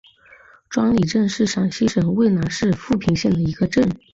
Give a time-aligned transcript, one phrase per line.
[0.67, 3.87] 庄里镇是陕西省渭南市富平县的一个镇。